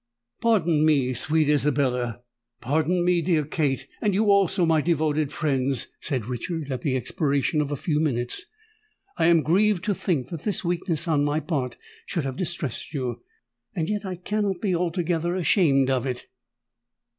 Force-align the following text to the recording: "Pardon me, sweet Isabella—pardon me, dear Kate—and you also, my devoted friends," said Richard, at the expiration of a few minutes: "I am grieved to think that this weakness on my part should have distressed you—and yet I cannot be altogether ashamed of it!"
"Pardon 0.41 0.83
me, 0.83 1.13
sweet 1.13 1.47
Isabella—pardon 1.47 3.05
me, 3.05 3.21
dear 3.21 3.45
Kate—and 3.45 4.15
you 4.15 4.31
also, 4.31 4.65
my 4.65 4.81
devoted 4.81 5.31
friends," 5.31 5.89
said 5.99 6.25
Richard, 6.25 6.71
at 6.71 6.81
the 6.81 6.95
expiration 6.95 7.61
of 7.61 7.71
a 7.71 7.75
few 7.75 7.99
minutes: 7.99 8.47
"I 9.17 9.27
am 9.27 9.43
grieved 9.43 9.83
to 9.83 9.93
think 9.93 10.29
that 10.29 10.41
this 10.41 10.65
weakness 10.65 11.07
on 11.07 11.23
my 11.23 11.39
part 11.39 11.77
should 12.07 12.25
have 12.25 12.35
distressed 12.35 12.95
you—and 12.95 13.89
yet 13.89 14.03
I 14.03 14.15
cannot 14.15 14.59
be 14.59 14.75
altogether 14.75 15.35
ashamed 15.35 15.91
of 15.91 16.07
it!" 16.07 16.25